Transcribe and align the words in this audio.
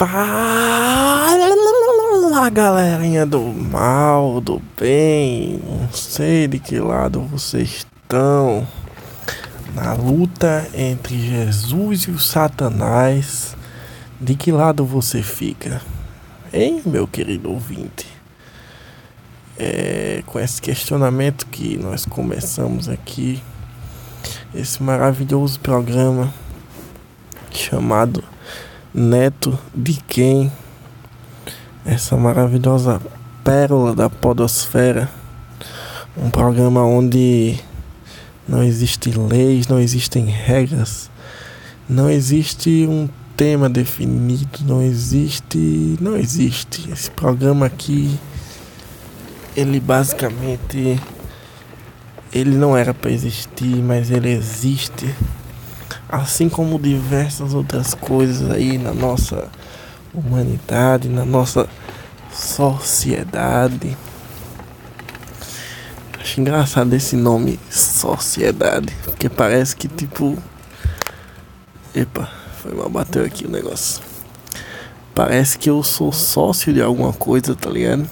Fala 0.00 1.28
galerinha 2.48 3.26
do 3.26 3.42
mal, 3.42 4.40
do 4.40 4.58
bem, 4.80 5.60
não 5.62 5.92
sei 5.92 6.48
de 6.48 6.58
que 6.58 6.80
lado 6.80 7.20
vocês 7.20 7.84
estão. 7.84 8.66
Na 9.74 9.92
luta 9.92 10.66
entre 10.72 11.18
Jesus 11.18 12.04
e 12.04 12.12
o 12.12 12.18
Satanás, 12.18 13.54
de 14.18 14.34
que 14.34 14.50
lado 14.50 14.86
você 14.86 15.22
fica? 15.22 15.82
Hein, 16.50 16.80
meu 16.86 17.06
querido 17.06 17.50
ouvinte? 17.50 18.06
É, 19.58 20.22
com 20.24 20.40
esse 20.40 20.62
questionamento 20.62 21.46
que 21.46 21.76
nós 21.76 22.06
começamos 22.06 22.88
aqui, 22.88 23.42
esse 24.54 24.82
maravilhoso 24.82 25.60
programa 25.60 26.32
chamado 27.50 28.24
neto 28.92 29.58
de 29.74 29.94
quem? 30.08 30.50
Essa 31.84 32.16
maravilhosa 32.16 33.00
pérola 33.44 33.94
da 33.94 34.10
podosfera. 34.10 35.08
Um 36.16 36.30
programa 36.30 36.84
onde 36.84 37.58
não 38.48 38.62
existem 38.62 39.12
leis, 39.14 39.68
não 39.68 39.78
existem 39.78 40.24
regras, 40.24 41.10
não 41.88 42.10
existe 42.10 42.86
um 42.88 43.08
tema 43.36 43.68
definido, 43.68 44.58
não 44.66 44.82
existe, 44.82 45.96
não 46.00 46.16
existe. 46.16 46.90
Esse 46.90 47.10
programa 47.10 47.66
aqui 47.66 48.18
ele 49.56 49.80
basicamente 49.80 51.00
ele 52.32 52.56
não 52.56 52.76
era 52.76 52.94
para 52.94 53.10
existir, 53.10 53.76
mas 53.82 54.10
ele 54.10 54.30
existe 54.30 55.12
assim 56.10 56.48
como 56.48 56.78
diversas 56.78 57.54
outras 57.54 57.94
coisas 57.94 58.50
aí 58.50 58.76
na 58.76 58.92
nossa 58.92 59.48
humanidade, 60.12 61.08
na 61.08 61.24
nossa 61.24 61.68
sociedade. 62.32 63.96
Acho 66.20 66.40
engraçado 66.40 66.92
esse 66.94 67.16
nome, 67.16 67.58
sociedade, 67.70 68.94
porque 69.04 69.28
parece 69.28 69.74
que 69.76 69.88
tipo. 69.88 70.36
Epa, 71.94 72.30
foi 72.60 72.74
mal, 72.74 72.88
bateu 72.88 73.24
aqui 73.24 73.46
o 73.46 73.50
negócio. 73.50 74.02
Parece 75.14 75.58
que 75.58 75.70
eu 75.70 75.82
sou 75.82 76.12
sócio 76.12 76.72
de 76.72 76.82
alguma 76.82 77.12
coisa, 77.12 77.54
tá 77.54 77.70
ligado? 77.70 78.08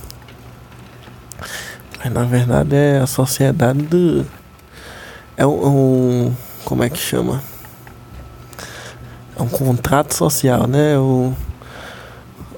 Mas 1.99 2.13
na 2.13 2.25
verdade 2.25 2.75
é 2.75 2.99
a 2.99 3.07
sociedade 3.07 3.83
do. 3.83 4.27
É 5.37 5.47
um. 5.47 6.27
um 6.27 6.37
como 6.65 6.83
é 6.83 6.91
que 6.91 6.99
chama? 6.99 7.43
É 9.39 9.43
um 9.43 9.49
contrato 9.49 10.15
social, 10.15 10.67
né? 10.67 10.99
O, 10.99 11.33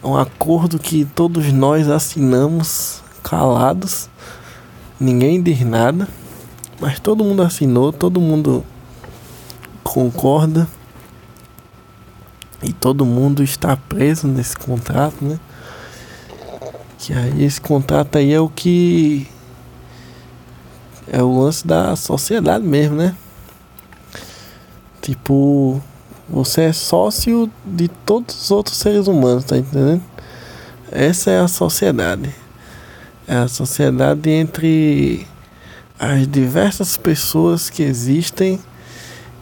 é 0.02 0.06
um 0.06 0.16
acordo 0.16 0.78
que 0.78 1.04
todos 1.04 1.52
nós 1.52 1.88
assinamos 1.90 3.02
calados, 3.22 4.08
ninguém 4.98 5.42
diz 5.42 5.60
nada, 5.60 6.08
mas 6.80 6.98
todo 6.98 7.22
mundo 7.22 7.42
assinou, 7.42 7.92
todo 7.92 8.18
mundo 8.18 8.64
concorda 9.84 10.66
e 12.62 12.72
todo 12.72 13.04
mundo 13.04 13.42
está 13.42 13.76
preso 13.76 14.26
nesse 14.26 14.56
contrato, 14.56 15.22
né? 15.22 15.38
Que 16.98 17.12
aí 17.12 17.44
esse 17.44 17.60
contrato 17.60 18.16
aí 18.16 18.32
é 18.32 18.40
o 18.40 18.48
que 18.48 19.28
é 21.06 21.22
o 21.22 21.42
lance 21.42 21.66
da 21.66 21.94
sociedade 21.94 22.64
mesmo, 22.64 22.96
né? 22.96 23.14
Tipo, 25.02 25.82
você 26.30 26.62
é 26.62 26.72
sócio 26.72 27.50
de 27.66 27.88
todos 27.88 28.44
os 28.44 28.50
outros 28.50 28.78
seres 28.78 29.08
humanos, 29.08 29.44
tá 29.44 29.56
entendendo? 29.56 30.02
Essa 30.92 31.30
é 31.32 31.40
a 31.40 31.48
sociedade. 31.48 32.30
É 33.26 33.36
a 33.36 33.48
sociedade 33.48 34.30
entre 34.30 35.26
as 35.98 36.26
diversas 36.28 36.96
pessoas 36.96 37.68
que 37.68 37.82
existem 37.82 38.60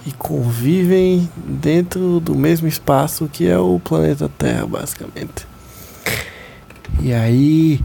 e 0.06 0.12
convivem 0.12 1.28
dentro 1.36 2.20
do 2.20 2.34
mesmo 2.34 2.66
espaço 2.66 3.28
que 3.30 3.46
é 3.46 3.58
o 3.58 3.78
planeta 3.78 4.30
Terra, 4.38 4.66
basicamente. 4.66 5.46
E 7.02 7.12
aí, 7.12 7.80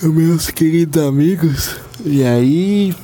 meus 0.00 0.50
queridos 0.50 1.02
amigos, 1.02 1.76
e 2.04 2.22
aí 2.22 2.94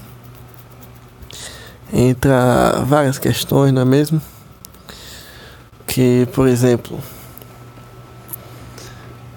entra 1.94 2.82
várias 2.84 3.18
questões, 3.18 3.72
não 3.72 3.82
é 3.82 3.84
mesmo? 3.84 4.20
Que, 5.86 6.26
por 6.32 6.48
exemplo, 6.48 6.98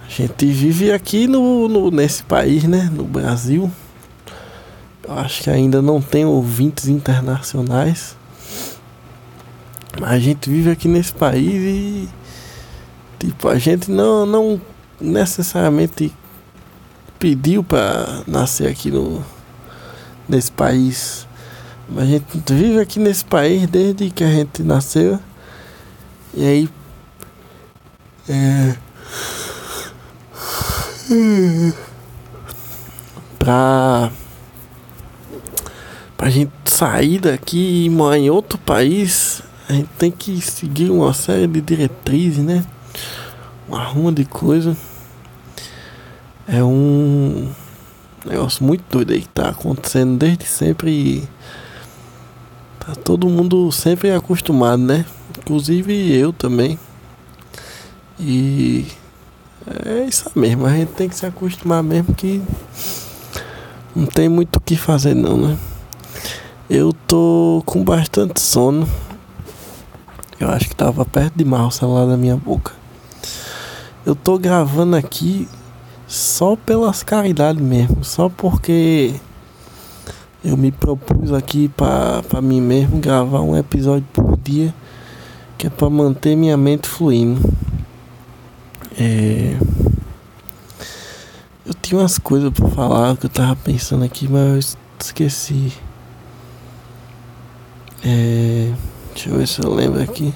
a 0.04 0.10
gente 0.10 0.48
vive 0.48 0.92
aqui 0.92 1.28
no, 1.28 1.68
no, 1.68 1.92
nesse 1.92 2.24
país, 2.24 2.64
né? 2.64 2.90
No 2.92 3.04
Brasil. 3.04 3.72
Eu 5.08 5.14
acho 5.20 5.44
que 5.44 5.50
ainda 5.52 5.82
não 5.82 6.02
tem 6.02 6.26
ouvintes 6.26 6.88
internacionais. 6.88 8.18
Mas 10.02 10.10
a 10.10 10.20
gente 10.20 10.50
vive 10.50 10.72
aqui 10.72 10.88
nesse 10.88 11.14
país 11.14 11.54
e 11.54 12.10
tipo, 13.20 13.48
a 13.48 13.58
gente 13.58 13.92
não, 13.92 14.26
não 14.26 14.62
necessariamente 15.00 16.14
pediu 17.20 17.64
para 17.64 18.24
nascer 18.28 18.68
aqui 18.68 18.92
no 18.92 19.24
nesse 20.28 20.52
país 20.52 21.28
a 21.96 22.06
gente 22.06 22.54
vive 22.54 22.80
aqui 22.80 23.00
nesse 23.00 23.24
país 23.24 23.68
desde 23.68 24.10
que 24.10 24.24
a 24.24 24.30
gente 24.30 24.64
nasceu. 24.64 25.20
E 26.34 26.46
aí. 26.46 26.70
É. 28.28 28.76
Pra. 33.40 34.12
Pra 36.18 36.30
gente 36.30 36.52
sair 36.66 37.20
daqui 37.20 37.86
e 37.86 37.90
morar 37.90 38.18
em 38.18 38.30
outro 38.30 38.58
país, 38.58 39.42
a 39.70 39.74
gente 39.74 39.90
tem 39.98 40.12
que 40.12 40.42
seguir 40.42 40.90
uma 40.90 41.14
série 41.14 41.48
de 41.48 41.62
diretrizes, 41.62 42.44
né? 42.44 42.66
Uma 43.68 43.84
ruma 43.84 44.12
de 44.12 44.26
coisa. 44.26 44.76
É 46.48 46.64
um 46.64 47.50
negócio 48.26 48.64
muito 48.64 48.84
doido 48.90 49.14
aí 49.14 49.22
que 49.22 49.30
tá 49.30 49.50
acontecendo 49.50 50.18
desde 50.18 50.46
sempre. 50.46 50.92
E 50.92 51.30
Tá 52.88 52.96
todo 52.96 53.28
mundo 53.28 53.70
sempre 53.70 54.14
acostumado, 54.14 54.82
né? 54.82 55.06
Inclusive 55.40 56.10
eu 56.16 56.32
também. 56.32 56.80
E 58.18 58.88
é 59.86 60.06
isso 60.06 60.32
mesmo, 60.34 60.66
a 60.66 60.70
gente 60.70 60.94
tem 60.94 61.10
que 61.10 61.16
se 61.16 61.26
acostumar 61.26 61.84
mesmo 61.84 62.16
que 62.16 62.42
não 63.94 64.06
tem 64.06 64.30
muito 64.30 64.56
o 64.56 64.62
que 64.62 64.78
fazer 64.78 65.14
não, 65.14 65.36
né? 65.36 65.58
Eu 66.70 66.94
tô 66.94 67.62
com 67.66 67.84
bastante 67.84 68.40
sono. 68.40 68.88
Eu 70.40 70.50
acho 70.50 70.70
que 70.70 70.76
tava 70.76 71.04
perto 71.04 71.34
demais 71.36 71.68
o 71.68 71.72
celular 71.72 72.06
da 72.06 72.16
minha 72.16 72.38
boca. 72.38 72.72
Eu 74.06 74.16
tô 74.16 74.38
gravando 74.38 74.96
aqui 74.96 75.46
só 76.08 76.56
pelas 76.56 77.04
caridades 77.04 77.62
mesmo, 77.62 78.02
só 78.06 78.30
porque 78.30 79.14
eu 80.48 80.56
me 80.56 80.72
propus 80.72 81.34
aqui 81.34 81.70
para 81.70 82.42
mim 82.42 82.62
mesmo 82.62 83.00
gravar 83.00 83.42
um 83.42 83.58
episódio 83.58 84.08
por 84.14 84.38
dia, 84.38 84.74
que 85.58 85.68
é 85.68 85.70
para 85.70 85.90
manter 85.90 86.38
minha 86.38 86.56
mente 86.56 86.88
fluindo. 86.88 87.42
É... 88.98 89.58
Eu 91.66 91.74
tinha 91.82 92.00
umas 92.00 92.18
coisas 92.18 92.50
para 92.54 92.70
falar 92.70 93.18
que 93.18 93.26
eu 93.26 93.30
tava 93.30 93.58
pensando 93.58 94.06
aqui, 94.06 94.26
mas 94.30 94.46
eu 94.48 94.60
esqueci. 95.02 95.74
É... 98.06 98.72
Deixa 99.14 99.30
eu 99.30 99.38
ver 99.38 99.48
se 99.50 99.62
eu 99.62 99.74
lembro 99.74 100.02
aqui. 100.02 100.34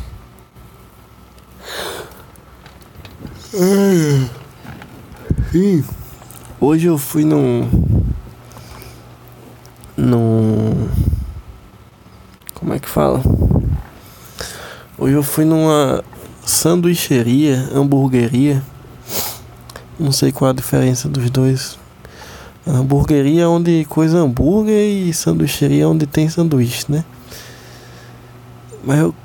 Sim. 5.52 5.86
Hoje 6.60 6.88
eu 6.88 6.98
fui 6.98 7.24
num 7.24 7.91
no. 9.98 10.90
Como 12.54 12.74
é 12.74 12.80
que 12.80 12.90
fala? 12.90 13.22
Hoje 14.98 15.14
eu 15.14 15.24
fui 15.24 15.46
numa 15.46 16.04
sanduicheria, 16.46 17.70
hamburgueria. 17.74 18.62
Não 20.00 20.12
sei 20.12 20.32
qual 20.32 20.52
a 20.52 20.54
diferença 20.54 21.08
dos 21.08 21.30
dois. 21.30 21.80
Hamburgueria 22.68 23.44
é 23.44 23.48
onde 23.48 23.86
coisa 23.86 24.20
hambúrguer 24.20 25.08
e 25.08 25.14
sanduicheria 25.14 25.84
é 25.84 25.88
onde 25.88 26.06
tem 26.06 26.30
sanduíche, 26.30 26.86
né? 26.90 27.04
Mas 28.84 29.00
eu, 29.00 29.16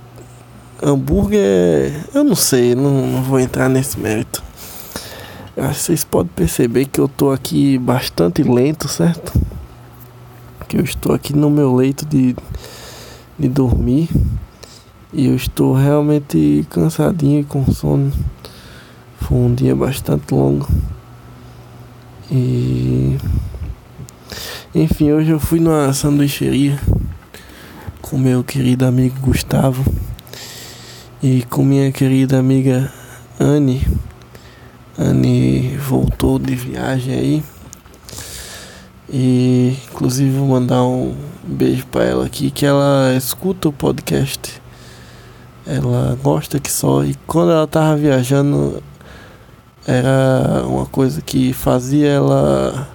hambúrguer, 0.82 1.92
eu 2.14 2.24
não 2.24 2.34
sei, 2.34 2.74
não, 2.74 3.06
não 3.06 3.22
vou 3.22 3.38
entrar 3.38 3.68
nesse 3.68 3.98
mérito. 4.00 4.42
Vocês 5.56 6.04
podem 6.04 6.30
perceber 6.34 6.86
que 6.86 7.00
eu 7.00 7.08
tô 7.08 7.30
aqui 7.30 7.78
bastante 7.78 8.42
lento, 8.42 8.88
certo? 8.88 9.32
Que 10.66 10.76
eu 10.76 10.84
estou 10.84 11.14
aqui 11.14 11.34
no 11.34 11.50
meu 11.50 11.74
leito 11.74 12.04
de, 12.04 12.36
de 13.38 13.48
dormir 13.48 14.08
E 15.12 15.26
eu 15.26 15.36
estou 15.36 15.74
realmente 15.74 16.66
cansadinho 16.70 17.40
e 17.40 17.44
com 17.44 17.64
sono. 17.72 18.12
Foi 19.20 19.38
um 19.38 19.54
dia 19.54 19.74
bastante 19.74 20.34
longo. 20.34 20.68
E. 22.30 23.16
Enfim, 24.74 25.12
hoje 25.12 25.30
eu 25.30 25.40
fui 25.40 25.58
numa 25.58 25.92
sanduicheria 25.92 26.78
com 28.02 28.18
meu 28.18 28.44
querido 28.44 28.84
amigo 28.84 29.18
Gustavo 29.20 29.84
e 31.22 31.42
com 31.44 31.64
minha 31.64 31.90
querida 31.90 32.38
amiga 32.38 32.92
Anne. 33.40 33.86
Anne 34.98 35.76
voltou 35.78 36.38
de 36.38 36.54
viagem 36.54 37.14
aí. 37.14 37.55
E 39.08 39.76
inclusive 39.90 40.36
vou 40.36 40.48
mandar 40.48 40.82
um 40.82 41.14
beijo 41.44 41.86
para 41.86 42.04
ela 42.04 42.26
aqui 42.26 42.50
que 42.50 42.66
ela 42.66 43.14
escuta 43.16 43.68
o 43.68 43.72
podcast. 43.72 44.60
Ela 45.66 46.18
gosta 46.22 46.58
que 46.58 46.70
só 46.70 47.04
e 47.04 47.14
quando 47.26 47.52
ela 47.52 47.66
tava 47.66 47.96
viajando 47.96 48.82
era 49.86 50.64
uma 50.66 50.86
coisa 50.86 51.20
que 51.20 51.52
fazia 51.52 52.08
ela 52.08 52.88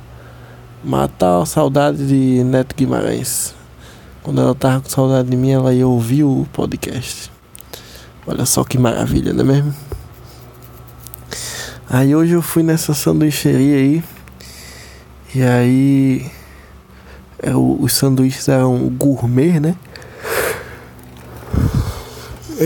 matar 0.83 1.41
a 1.41 1.45
saudade 1.45 2.05
de 2.05 2.43
Neto 2.43 2.75
Guimarães. 2.75 3.53
Quando 4.21 4.41
ela 4.41 4.53
tava 4.53 4.81
com 4.81 4.89
saudade 4.89 5.29
de 5.29 5.37
mim, 5.37 5.51
ela 5.51 5.73
ia 5.73 5.87
ouvir 5.87 6.23
o 6.23 6.45
podcast. 6.51 7.31
Olha 8.27 8.45
só 8.45 8.63
que 8.63 8.77
maravilha, 8.77 9.33
não 9.33 9.41
é 9.41 9.47
mesmo? 9.47 9.73
Aí 11.89 12.15
hoje 12.15 12.33
eu 12.33 12.41
fui 12.41 12.63
nessa 12.63 12.93
sanduicheria 12.93 13.75
aí. 13.75 14.03
E 15.33 15.43
aí 15.43 16.31
é, 17.39 17.55
os 17.55 17.93
sanduíches 17.93 18.49
eram 18.49 18.89
gourmet, 18.89 19.59
né? 19.59 19.75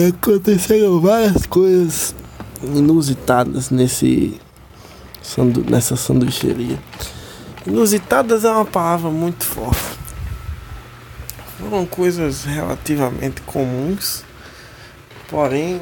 Aconteceram 0.10 1.00
várias 1.00 1.46
coisas 1.46 2.16
inusitadas 2.62 3.70
nesse 3.70 4.42
sandu 5.22 5.64
nessa 5.70 5.96
sanduicheria. 5.96 6.80
Inusitadas 7.68 8.44
é 8.44 8.52
uma 8.52 8.66
palavra 8.66 9.12
muito 9.12 9.46
forte. 9.46 9.96
Foram 11.60 11.86
coisas 11.86 12.44
relativamente 12.44 13.42
comuns, 13.42 14.24
porém 15.30 15.80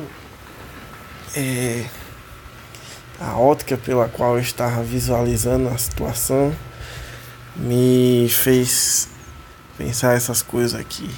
é, 1.35 1.85
a 3.19 3.37
ótica 3.37 3.77
pela 3.77 4.07
qual 4.07 4.35
eu 4.35 4.41
estava 4.41 4.83
visualizando 4.83 5.69
a 5.69 5.77
situação 5.77 6.53
me 7.55 8.27
fez 8.29 9.07
pensar 9.77 10.15
essas 10.15 10.41
coisas 10.41 10.79
aqui. 10.79 11.09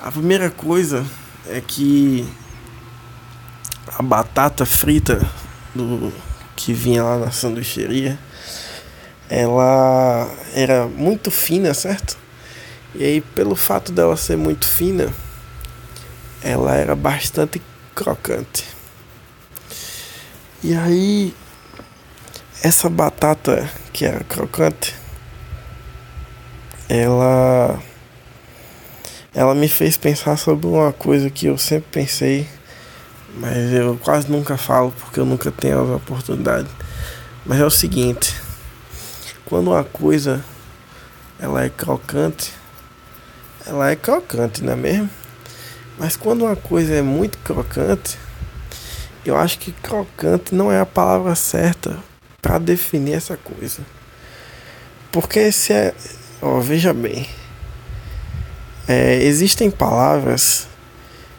A 0.00 0.10
primeira 0.10 0.50
coisa 0.50 1.04
é 1.48 1.60
que 1.60 2.28
a 3.98 4.02
batata 4.02 4.66
frita 4.66 5.20
do 5.74 6.12
que 6.54 6.72
vinha 6.72 7.02
lá 7.02 7.18
na 7.18 7.30
sanduicheria, 7.30 8.18
ela 9.28 10.30
era 10.54 10.86
muito 10.86 11.30
fina, 11.30 11.74
certo? 11.74 12.16
E 12.94 13.04
aí 13.04 13.20
pelo 13.20 13.54
fato 13.54 13.92
dela 13.92 14.16
ser 14.16 14.36
muito 14.36 14.66
fina, 14.66 15.12
ela 16.42 16.74
era 16.74 16.94
bastante 16.94 17.60
crocante. 17.94 18.64
E 20.62 20.74
aí 20.74 21.34
essa 22.62 22.88
batata 22.88 23.68
que 23.92 24.04
era 24.04 24.24
crocante, 24.24 24.94
ela 26.88 27.80
ela 29.34 29.54
me 29.54 29.68
fez 29.68 29.96
pensar 29.96 30.36
sobre 30.38 30.66
uma 30.66 30.92
coisa 30.92 31.28
que 31.28 31.46
eu 31.46 31.58
sempre 31.58 31.88
pensei, 31.92 32.48
mas 33.34 33.72
eu 33.72 33.98
quase 34.02 34.30
nunca 34.30 34.56
falo 34.56 34.92
porque 34.92 35.20
eu 35.20 35.26
nunca 35.26 35.50
tenho 35.50 35.78
a 35.78 35.96
oportunidade. 35.96 36.68
Mas 37.44 37.60
é 37.60 37.64
o 37.64 37.70
seguinte, 37.70 38.34
quando 39.44 39.68
uma 39.68 39.84
coisa 39.84 40.42
ela 41.38 41.62
é 41.62 41.68
crocante, 41.68 42.52
ela 43.66 43.90
é 43.90 43.96
crocante, 43.96 44.64
não 44.64 44.72
é 44.72 44.76
mesmo? 44.76 45.10
Mas 45.98 46.16
quando 46.16 46.46
uma 46.46 46.56
coisa 46.56 46.94
é 46.94 47.02
muito 47.02 47.36
crocante, 47.38 48.18
eu 49.24 49.36
acho 49.36 49.58
que 49.58 49.72
crocante 49.72 50.54
não 50.54 50.72
é 50.72 50.80
a 50.80 50.86
palavra 50.86 51.34
certa 51.34 51.98
para 52.40 52.58
definir 52.58 53.14
essa 53.14 53.36
coisa. 53.36 53.80
Porque 55.12 55.50
se 55.52 55.72
é, 55.72 55.94
ó, 56.40 56.60
veja 56.60 56.92
bem, 56.92 57.28
é, 58.88 59.16
existem 59.22 59.70
palavras 59.70 60.68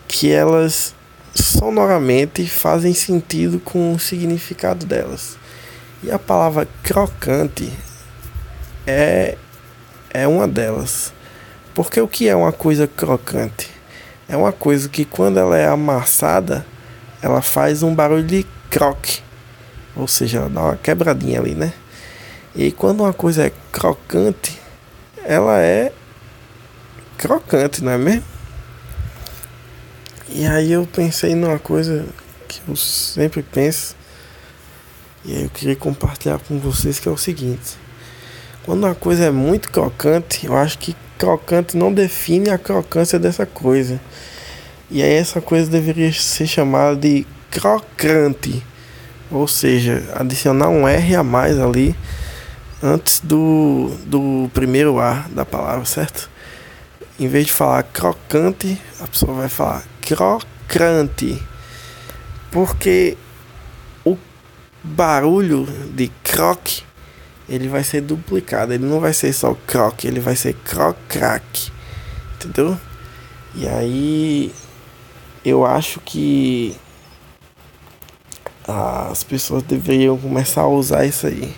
que 0.08 0.32
elas 0.32 0.96
sonoramente 1.34 2.48
fazem 2.48 2.94
sentido 2.94 3.60
com 3.60 3.94
o 3.94 4.00
significado 4.00 4.86
delas. 4.86 5.38
E 6.04 6.12
a 6.12 6.20
palavra 6.20 6.68
crocante 6.84 7.72
é, 8.86 9.38
é 10.10 10.28
uma 10.28 10.48
delas. 10.48 11.14
Porque 11.74 12.02
o 12.02 12.08
que 12.08 12.28
é 12.28 12.36
uma 12.36 12.52
coisa 12.52 12.88
crocante? 12.88 13.70
É 14.28 14.36
uma 14.36 14.52
coisa 14.52 14.90
que 14.90 15.06
quando 15.06 15.38
ela 15.38 15.58
é 15.58 15.68
amassada, 15.68 16.66
ela 17.22 17.42
faz 17.42 17.84
um 17.84 17.94
barulho 17.94 18.24
de 18.24 18.46
croque. 18.70 19.22
Ou 19.96 20.08
seja, 20.08 20.40
ela 20.40 20.50
dá 20.50 20.62
uma 20.62 20.76
quebradinha 20.78 21.40
ali, 21.40 21.56
né? 21.56 21.74
E 22.56 22.72
quando 22.72 23.02
uma 23.02 23.14
coisa 23.14 23.46
é 23.46 23.52
crocante, 23.72 24.60
ela 25.28 25.60
é 25.60 25.92
crocante, 27.18 27.84
não 27.84 27.92
é 27.92 27.98
mesmo? 27.98 28.24
E 30.30 30.48
aí 30.48 30.72
eu 30.72 30.88
pensei 30.88 31.36
numa 31.36 31.60
coisa 31.60 32.06
que 32.48 32.62
eu 32.66 32.78
sempre 32.78 33.44
penso. 33.44 33.94
E 35.26 35.36
aí 35.36 35.44
eu 35.44 35.50
queria 35.50 35.76
compartilhar 35.76 36.40
com 36.40 36.58
vocês 36.58 36.98
que 36.98 37.10
é 37.10 37.12
o 37.12 37.18
seguinte. 37.18 37.76
Quando 38.64 38.86
uma 38.86 38.96
coisa 38.96 39.26
é 39.26 39.32
muito 39.32 39.70
crocante, 39.70 40.46
eu 40.46 40.56
acho 40.56 40.78
que 40.80 40.96
crocante 41.18 41.76
não 41.76 41.94
define 41.94 42.50
a 42.50 42.58
crocância 42.58 43.20
dessa 43.20 43.46
coisa. 43.46 44.00
E 44.90 45.04
aí 45.04 45.14
essa 45.14 45.42
coisa 45.42 45.70
deveria 45.70 46.12
ser 46.14 46.48
chamada 46.48 46.96
de 46.96 47.28
crocante. 47.52 48.66
Ou 49.30 49.46
seja, 49.46 50.04
adicionar 50.16 50.70
um 50.70 50.88
R 50.88 51.16
a 51.16 51.24
mais 51.24 51.60
ali 51.60 51.94
antes 52.82 53.20
do, 53.20 53.92
do 54.06 54.50
primeiro 54.54 55.00
A 55.00 55.26
da 55.30 55.46
palavra, 55.46 55.86
certo? 55.86 56.30
Em 57.20 57.28
vez 57.28 57.48
de 57.48 57.54
falar 57.54 57.84
crocante, 57.84 58.80
a 59.00 59.08
pessoa 59.08 59.34
vai 59.34 59.50
falar 59.50 59.84
crocante. 60.02 61.42
Porque 62.52 63.18
o 64.06 64.18
barulho 64.84 65.66
de 65.94 66.10
croque 66.24 66.84
ele 67.50 67.68
vai 67.68 67.84
ser 67.84 68.02
duplicado. 68.02 68.74
Ele 68.74 68.86
não 68.86 69.00
vai 69.00 69.14
ser 69.14 69.34
só 69.34 69.56
croque, 69.66 70.08
ele 70.08 70.20
vai 70.20 70.36
ser 70.36 70.54
croc-crack. 70.54 71.72
Entendeu? 72.36 72.78
E 73.56 73.68
aí 73.68 74.54
eu 75.44 75.66
acho 75.66 76.00
que 76.02 76.76
as 78.68 79.24
pessoas 79.24 79.64
deveriam 79.64 80.18
começar 80.18 80.62
a 80.62 80.68
usar 80.68 81.06
isso 81.06 81.26
aí. 81.26 81.56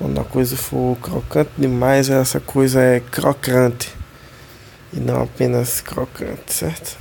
Quando 0.00 0.18
a 0.18 0.24
coisa 0.24 0.56
for 0.56 0.96
crocante 0.96 1.50
demais, 1.58 2.08
essa 2.08 2.40
coisa 2.40 2.80
é 2.80 3.00
crocante 3.00 3.92
e 4.94 4.98
não 4.98 5.24
apenas 5.24 5.82
crocante, 5.82 6.54
certo? 6.54 6.96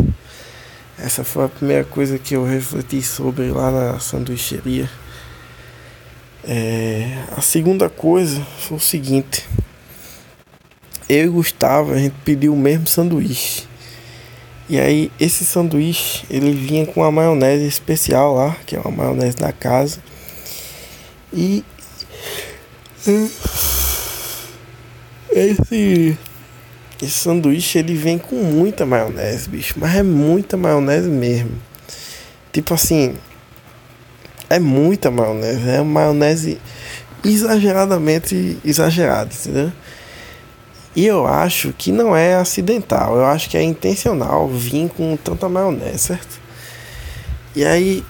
Essa 0.97 1.23
foi 1.23 1.45
a 1.45 1.47
primeira 1.47 1.85
coisa 1.85 2.19
que 2.19 2.35
eu 2.35 2.43
refleti 2.43 3.01
sobre 3.01 3.51
lá 3.51 3.71
na 3.71 3.99
sanduicheria. 4.01 4.89
É, 6.43 7.23
a 7.37 7.41
segunda 7.41 7.89
coisa 7.89 8.45
foi 8.59 8.75
o 8.75 8.81
seguinte: 8.81 9.47
eu 11.07 11.23
e 11.23 11.29
Gustavo 11.29 11.93
a 11.93 11.97
gente 11.97 12.15
pediu 12.25 12.53
o 12.53 12.57
mesmo 12.57 12.85
sanduíche. 12.85 13.65
E 14.67 14.77
aí 14.77 15.09
esse 15.17 15.45
sanduíche 15.45 16.25
ele 16.29 16.51
vinha 16.51 16.85
com 16.85 16.99
uma 16.99 17.11
maionese 17.11 17.65
especial 17.65 18.35
lá, 18.35 18.57
que 18.65 18.75
é 18.75 18.79
uma 18.81 18.91
maionese 18.91 19.37
da 19.37 19.53
casa. 19.53 20.01
E 21.31 21.63
esse 25.31 26.17
esse 27.01 27.17
sanduíche 27.17 27.79
ele 27.79 27.95
vem 27.95 28.17
com 28.17 28.35
muita 28.35 28.85
maionese, 28.85 29.47
bicho, 29.49 29.75
mas 29.77 29.95
é 29.95 30.03
muita 30.03 30.57
maionese 30.57 31.07
mesmo. 31.07 31.51
Tipo 32.51 32.73
assim, 32.73 33.15
é 34.49 34.59
muita 34.59 35.09
maionese, 35.09 35.69
é 35.69 35.81
maionese 35.81 36.59
exageradamente 37.23 38.57
exagerada, 38.65 39.29
entendeu? 39.33 39.71
E 40.95 41.05
eu 41.05 41.25
acho 41.25 41.71
que 41.77 41.91
não 41.91 42.15
é 42.15 42.35
acidental, 42.35 43.15
eu 43.15 43.25
acho 43.25 43.49
que 43.49 43.57
é 43.57 43.63
intencional 43.63 44.49
vir 44.49 44.89
com 44.89 45.15
tanta 45.15 45.47
maionese, 45.47 45.99
certo? 45.99 46.39
E 47.55 47.63
aí 47.63 48.03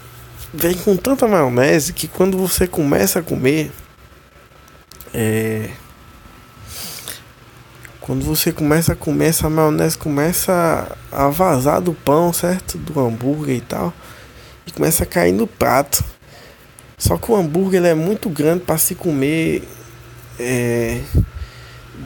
vem 0.51 0.73
com 0.73 0.95
tanta 0.95 1.27
maionese 1.27 1.93
que 1.93 2.07
quando 2.07 2.37
você 2.37 2.65
começa 2.65 3.19
a 3.19 3.23
comer, 3.23 3.71
é... 5.13 5.69
Quando 8.01 8.25
você 8.25 8.51
começa 8.51 8.93
a 8.93 8.95
comer, 8.95 9.27
essa 9.27 9.49
maionese 9.49 9.97
começa 9.97 10.97
a 11.11 11.27
vazar 11.29 11.79
do 11.79 11.93
pão, 11.93 12.33
certo? 12.33 12.77
Do 12.77 12.99
hambúrguer 12.99 13.57
e 13.57 13.61
tal. 13.61 13.93
E 14.65 14.71
começa 14.71 15.03
a 15.03 15.05
cair 15.05 15.31
no 15.31 15.45
prato. 15.45 16.03
Só 16.97 17.17
que 17.17 17.31
o 17.31 17.35
hambúrguer 17.35 17.85
é 17.85 17.93
muito 17.93 18.29
grande 18.29 18.63
para 18.63 18.77
se 18.77 18.95
comer 18.95 19.63
é, 20.39 21.01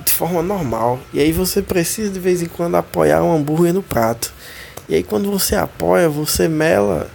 de 0.06 0.14
forma 0.14 0.42
normal. 0.42 1.00
E 1.14 1.20
aí 1.20 1.32
você 1.32 1.62
precisa 1.62 2.12
de 2.12 2.20
vez 2.20 2.42
em 2.42 2.48
quando 2.48 2.76
apoiar 2.76 3.24
o 3.24 3.32
hambúrguer 3.34 3.74
no 3.74 3.82
prato. 3.82 4.34
E 4.90 4.96
aí 4.96 5.04
quando 5.04 5.32
você 5.32 5.56
apoia, 5.56 6.10
você 6.10 6.48
mela 6.48 7.10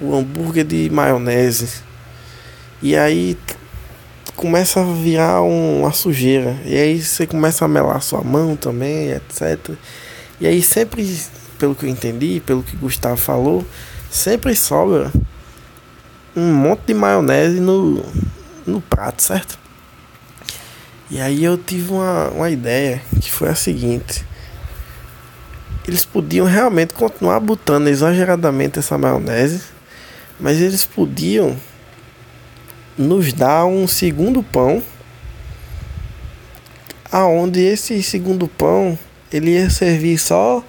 o 0.00 0.14
hambúrguer 0.14 0.64
de 0.64 0.88
maionese. 0.90 1.82
E 2.80 2.96
aí 2.96 3.36
começa 4.40 4.80
a 4.80 4.84
virar 4.84 5.42
uma 5.42 5.92
sujeira. 5.92 6.56
E 6.64 6.74
aí 6.74 7.02
você 7.02 7.26
começa 7.26 7.62
a 7.62 7.68
melar 7.68 8.00
sua 8.00 8.22
mão 8.22 8.56
também, 8.56 9.10
etc. 9.10 9.76
E 10.40 10.46
aí 10.46 10.62
sempre, 10.62 11.06
pelo 11.58 11.74
que 11.74 11.84
eu 11.84 11.90
entendi, 11.90 12.40
pelo 12.46 12.62
que 12.62 12.74
Gustavo 12.74 13.18
falou, 13.18 13.66
sempre 14.10 14.56
sobra 14.56 15.12
um 16.34 16.54
monte 16.54 16.84
de 16.86 16.94
maionese 16.94 17.60
no, 17.60 18.02
no 18.66 18.80
prato, 18.80 19.22
certo? 19.22 19.58
E 21.10 21.20
aí 21.20 21.44
eu 21.44 21.58
tive 21.58 21.92
uma, 21.92 22.30
uma 22.30 22.48
ideia 22.48 23.02
que 23.20 23.30
foi 23.30 23.50
a 23.50 23.54
seguinte. 23.54 24.24
Eles 25.86 26.06
podiam 26.06 26.46
realmente 26.46 26.94
continuar 26.94 27.40
botando 27.40 27.88
exageradamente 27.88 28.78
essa 28.78 28.96
maionese, 28.96 29.60
mas 30.38 30.62
eles 30.62 30.86
podiam 30.86 31.58
nos 32.96 33.32
dar 33.32 33.66
um 33.66 33.86
segundo 33.86 34.42
pão, 34.42 34.82
aonde 37.10 37.60
esse 37.60 38.02
segundo 38.02 38.46
pão 38.46 38.98
ele 39.32 39.52
ia 39.52 39.70
servir 39.70 40.18
só 40.18 40.64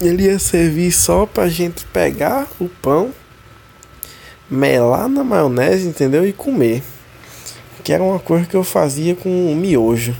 ele 0.00 0.24
ia 0.24 0.38
servir 0.38 0.92
só 0.92 1.26
pra 1.26 1.48
gente 1.48 1.84
pegar 1.86 2.46
o 2.60 2.68
pão 2.68 3.12
melar 4.52 5.08
na 5.08 5.24
maionese, 5.24 5.88
entendeu? 5.88 6.26
E 6.26 6.32
comer. 6.32 6.82
Que 7.82 7.92
era 7.92 8.02
uma 8.02 8.18
coisa 8.18 8.46
que 8.46 8.54
eu 8.54 8.62
fazia 8.62 9.16
com 9.16 9.54
miojo. 9.54 10.14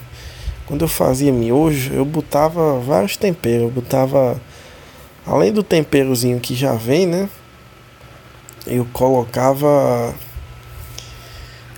Quando 0.67 0.83
eu 0.83 0.89
fazia 0.89 1.31
miojo, 1.31 1.93
eu 1.93 2.05
botava 2.05 2.79
vários 2.81 3.17
temperos. 3.17 3.65
Eu 3.65 3.71
botava, 3.71 4.41
além 5.27 5.53
do 5.53 5.63
temperozinho 5.63 6.41
que 6.41 6.55
já 6.55 6.75
vem, 6.75 7.07
né? 7.07 7.29
Eu 8.67 8.87
colocava. 8.93 10.15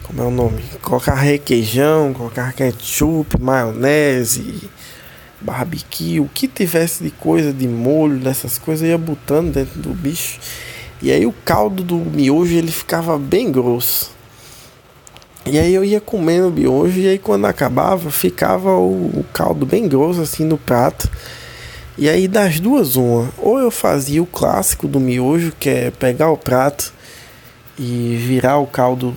Como 0.02 0.22
é 0.22 0.24
o 0.24 0.30
nome? 0.30 0.62
Colocar 0.82 1.14
requeijão, 1.14 2.12
colocar 2.12 2.52
ketchup, 2.52 3.40
maionese, 3.40 4.68
barbecue, 5.40 6.20
o 6.20 6.28
que 6.32 6.46
tivesse 6.46 7.02
de 7.02 7.10
coisa, 7.10 7.52
de 7.52 7.66
molho, 7.66 8.18
dessas 8.18 8.58
coisas, 8.58 8.84
eu 8.84 8.90
ia 8.90 8.98
botando 8.98 9.52
dentro 9.52 9.80
do 9.80 9.90
bicho. 9.90 10.38
E 11.00 11.10
aí 11.10 11.26
o 11.26 11.32
caldo 11.44 11.82
do 11.82 11.96
miojo 11.96 12.54
ele 12.54 12.70
ficava 12.70 13.18
bem 13.18 13.50
grosso. 13.50 14.12
E 15.46 15.58
aí 15.58 15.74
eu 15.74 15.84
ia 15.84 16.00
comendo 16.00 16.48
o 16.48 16.52
miojo 16.52 16.98
e 16.98 17.06
aí 17.06 17.18
quando 17.18 17.44
acabava 17.44 18.10
ficava 18.10 18.70
o, 18.70 19.20
o 19.20 19.26
caldo 19.32 19.66
bem 19.66 19.86
grosso 19.86 20.22
assim 20.22 20.44
no 20.44 20.56
prato. 20.56 21.10
E 21.96 22.08
aí 22.08 22.26
das 22.26 22.58
duas 22.58 22.96
uma, 22.96 23.30
ou 23.38 23.58
eu 23.58 23.70
fazia 23.70 24.22
o 24.22 24.26
clássico 24.26 24.88
do 24.88 24.98
miojo, 24.98 25.52
que 25.58 25.68
é 25.68 25.90
pegar 25.90 26.30
o 26.30 26.36
prato 26.36 26.92
e 27.78 28.16
virar 28.16 28.58
o 28.58 28.66
caldo 28.66 29.14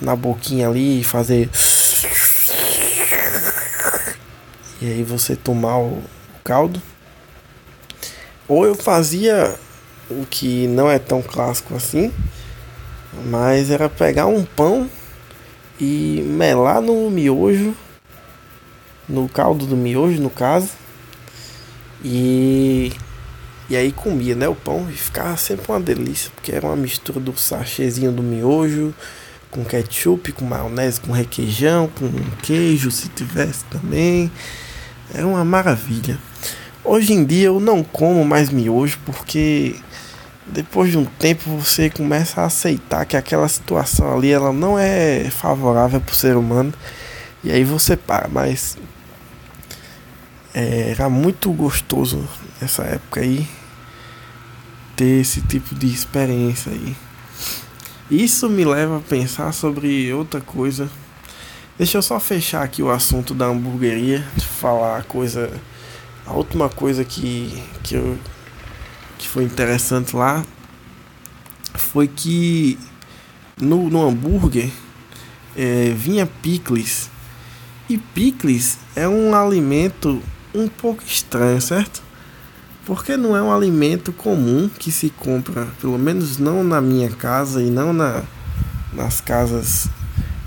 na 0.00 0.14
boquinha 0.14 0.68
ali 0.68 1.00
e 1.00 1.04
fazer 1.04 1.50
e 4.80 4.86
aí 4.86 5.02
você 5.02 5.36
tomar 5.36 5.78
o 5.78 6.02
caldo. 6.42 6.80
Ou 8.48 8.64
eu 8.64 8.74
fazia 8.74 9.54
o 10.08 10.24
que 10.24 10.66
não 10.68 10.90
é 10.90 10.98
tão 10.98 11.20
clássico 11.20 11.74
assim, 11.74 12.10
mas 13.26 13.70
era 13.70 13.88
pegar 13.88 14.26
um 14.26 14.44
pão 14.44 14.88
e 15.78 16.24
melar 16.26 16.80
no 16.80 17.10
miojo, 17.10 17.76
no 19.08 19.28
caldo 19.28 19.66
do 19.66 19.76
miojo, 19.76 20.20
no 20.20 20.30
caso, 20.30 20.70
e 22.04 22.92
e 23.68 23.76
aí 23.76 23.92
comia, 23.92 24.34
né, 24.34 24.48
o 24.48 24.54
pão 24.54 24.88
e 24.90 24.94
ficava 24.94 25.36
sempre 25.36 25.70
uma 25.70 25.78
delícia, 25.78 26.28
porque 26.34 26.50
era 26.50 26.66
uma 26.66 26.74
mistura 26.74 27.20
do 27.20 27.36
sachêzinho 27.38 28.10
do 28.10 28.20
miojo 28.20 28.92
com 29.48 29.64
ketchup, 29.64 30.32
com 30.32 30.44
maionese, 30.44 31.00
com 31.00 31.12
requeijão, 31.12 31.88
com 31.88 32.10
queijo, 32.42 32.90
se 32.90 33.08
tivesse 33.10 33.64
também. 33.66 34.30
Era 35.14 35.26
uma 35.26 35.44
maravilha. 35.44 36.18
Hoje 36.84 37.12
em 37.12 37.24
dia 37.24 37.46
eu 37.46 37.60
não 37.60 37.84
como 37.84 38.24
mais 38.24 38.50
miojo 38.50 38.98
porque 39.04 39.76
depois 40.46 40.90
de 40.90 40.98
um 40.98 41.04
tempo 41.04 41.56
você 41.56 41.88
começa 41.88 42.40
a 42.40 42.46
aceitar 42.46 43.04
que 43.04 43.16
aquela 43.16 43.48
situação 43.48 44.12
ali 44.12 44.32
ela 44.32 44.52
não 44.52 44.78
é 44.78 45.30
favorável 45.30 46.00
para 46.00 46.12
o 46.12 46.16
ser 46.16 46.36
humano 46.36 46.72
e 47.44 47.52
aí 47.52 47.62
você 47.62 47.96
para, 47.96 48.28
mas 48.28 48.76
é, 50.54 50.90
era 50.90 51.08
muito 51.08 51.50
gostoso 51.52 52.28
nessa 52.60 52.82
época 52.82 53.20
aí 53.20 53.46
ter 54.96 55.20
esse 55.20 55.40
tipo 55.40 55.74
de 55.74 55.86
experiência 55.86 56.70
aí. 56.72 56.94
Isso 58.10 58.50
me 58.50 58.64
leva 58.64 58.98
a 58.98 59.00
pensar 59.00 59.52
sobre 59.52 60.12
outra 60.12 60.40
coisa. 60.40 60.90
Deixa 61.78 61.96
eu 61.96 62.02
só 62.02 62.20
fechar 62.20 62.62
aqui 62.62 62.82
o 62.82 62.90
assunto 62.90 63.32
da 63.32 63.46
hamburgueria, 63.46 64.22
falar 64.38 64.98
a 64.98 65.02
coisa, 65.02 65.50
a 66.26 66.32
última 66.34 66.68
coisa 66.68 67.04
que 67.04 67.62
que 67.82 67.94
eu 67.94 68.18
que 69.18 69.26
foi 69.26 69.44
interessante 69.44 70.14
lá 70.14 70.44
foi 71.74 72.08
que 72.08 72.78
no, 73.60 73.88
no 73.88 74.06
hambúrguer 74.06 74.70
é, 75.56 75.92
vinha 75.96 76.26
picles. 76.26 77.10
E 77.88 77.98
picles 77.98 78.78
é 78.94 79.08
um 79.08 79.34
alimento 79.34 80.22
um 80.54 80.68
pouco 80.68 81.02
estranho, 81.04 81.60
certo? 81.60 82.02
Porque 82.84 83.16
não 83.16 83.36
é 83.36 83.42
um 83.42 83.52
alimento 83.52 84.12
comum 84.12 84.68
que 84.68 84.90
se 84.90 85.10
compra, 85.10 85.66
pelo 85.80 85.98
menos 85.98 86.38
não 86.38 86.64
na 86.64 86.80
minha 86.80 87.10
casa 87.10 87.62
e 87.62 87.70
não 87.70 87.92
na, 87.92 88.22
nas 88.92 89.20
casas 89.20 89.88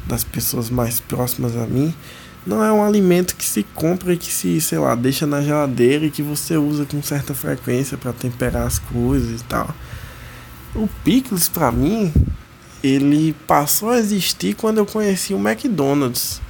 das 0.06 0.24
pessoas 0.24 0.70
mais 0.70 1.00
próximas 1.00 1.56
a 1.56 1.66
mim 1.66 1.94
não 2.46 2.64
é 2.64 2.72
um 2.72 2.84
alimento 2.84 3.36
que 3.36 3.46
se 3.46 3.64
compra 3.64 4.14
e 4.14 4.18
que 4.18 4.32
se, 4.32 4.60
sei 4.60 4.78
lá, 4.78 4.96
deixa 4.96 5.26
na 5.26 5.42
geladeira 5.42 6.06
e 6.06 6.12
que 6.12 6.22
você 6.22 6.58
usa 6.58 6.86
com 6.86 7.02
certa 7.02 7.34
frequência 7.34 7.98
para 7.98 8.12
temperar 8.12 8.68
as 8.68 8.80
coisas 8.80 9.40
e 9.40 9.44
tal. 9.46 9.74
O 10.76 10.90
picles 11.04 11.48
para 11.48 11.72
mim, 11.72 12.12
ele 12.84 13.34
passou 13.48 13.92
a 13.92 13.98
existir 13.98 14.56
quando 14.56 14.80
eu 14.80 14.86
conheci 14.86 15.34
o 15.34 15.40
McDonald's. 15.40 16.42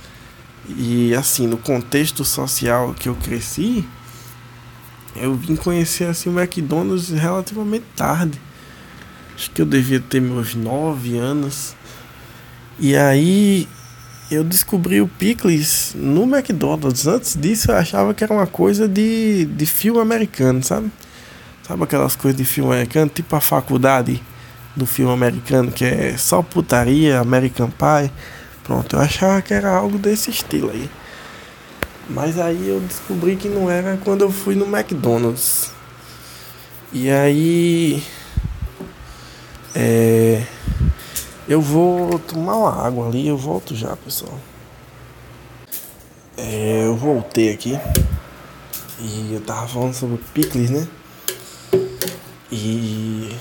E 0.68 1.14
assim, 1.14 1.48
no 1.48 1.58
contexto 1.58 2.24
social 2.24 2.94
que 2.94 3.10
eu 3.10 3.16
cresci, 3.16 3.86
eu 5.16 5.36
vim 5.36 5.56
conhecer 5.56 6.06
assim 6.06 6.30
o 6.30 6.40
McDonald's 6.40 7.10
relativamente 7.10 7.86
tarde. 7.96 8.40
Acho 9.36 9.52
que 9.52 9.62
eu 9.62 9.66
devia 9.66 10.00
ter 10.00 10.22
meus 10.22 10.56
9 10.56 11.18
anos. 11.18 11.76
E 12.80 12.96
aí 12.96 13.68
eu 14.32 14.44
descobri 14.44 15.02
o 15.02 15.08
picles 15.08 15.94
no 15.96 16.24
McDonald's. 16.24 17.06
Antes 17.08 17.38
disso 17.40 17.72
eu 17.72 17.76
achava 17.76 18.14
que 18.14 18.24
era 18.24 18.34
uma 18.34 18.48
coisa 18.48 18.88
de, 18.88 19.46
de 19.46 19.66
filme 19.66 20.00
americano, 20.00 20.64
sabe? 20.64 20.92
Sabe 21.68 21.84
aquelas 21.84 22.16
coisas 22.16 22.38
de 22.38 22.46
filme 22.46 22.74
americano, 22.74 23.12
tipo 23.14 23.36
a 23.36 23.42
faculdade 23.42 24.22
do 24.76 24.86
filme 24.86 25.14
americano, 25.14 25.72
que 25.72 25.86
é 25.86 26.18
só 26.18 26.42
putaria, 26.42 27.20
American 27.20 27.70
Pie. 27.70 28.12
Pronto, 28.64 28.96
eu 28.96 29.02
achava 29.02 29.42
que 29.42 29.54
era 29.54 29.70
algo 29.70 29.98
desse 29.98 30.30
estilo 30.30 30.72
aí. 30.72 30.90
Mas 32.10 32.40
aí 32.40 32.70
eu 32.70 32.80
descobri 32.80 33.36
que 33.36 33.48
não 33.48 33.70
era 33.70 33.98
quando 34.04 34.22
eu 34.22 34.32
fui 34.32 34.56
no 34.56 34.66
McDonald's. 34.66 35.72
E 36.92 37.10
aí. 37.10 38.04
É. 39.76 40.46
Eu 41.48 41.60
vou 41.60 42.18
tomar 42.20 42.56
uma 42.56 42.86
água 42.86 43.08
ali, 43.08 43.28
eu 43.28 43.38
volto 43.38 43.76
já, 43.76 43.98
pessoal. 43.98 44.40
É, 46.38 46.86
eu 46.86 46.96
voltei 46.96 47.52
aqui 47.52 47.78
e 49.00 49.34
eu 49.34 49.42
tava 49.42 49.68
falando 49.68 49.94
sobre 49.94 50.18
picles, 50.34 50.70
né? 50.70 50.88
E 52.52 53.36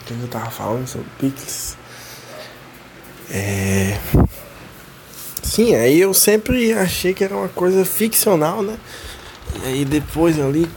o 0.00 0.04
que 0.04 0.12
eu 0.14 0.28
tava 0.28 0.50
falando 0.50 0.86
sobre 0.88 1.08
picles? 1.18 1.76
É. 3.32 3.96
Sim, 5.42 5.74
aí 5.74 6.00
eu 6.00 6.12
sempre 6.12 6.72
achei 6.72 7.14
que 7.14 7.22
era 7.22 7.36
uma 7.36 7.48
coisa 7.48 7.84
ficcional, 7.84 8.62
né? 8.62 8.76
E 9.62 9.68
aí 9.68 9.84
depois 9.84 10.38
ali, 10.38 10.68